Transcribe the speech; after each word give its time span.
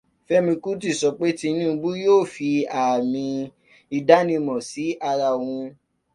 Fẹ́mi 0.27 0.53
Kútì 0.63 0.89
sọ 0.99 1.09
pé 1.17 1.27
Tinúbú 1.39 1.89
yóò 2.03 2.23
fi 2.33 2.49
ààmì 2.81 3.23
ìdánimọ̀ 3.97 4.59
sí 4.69 4.85
ara 5.09 5.29
wọn 5.41 5.63